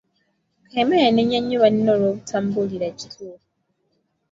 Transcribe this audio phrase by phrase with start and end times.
[0.69, 3.47] Kayima yanenya nnyo banne olw'obutamubuulira kituufu.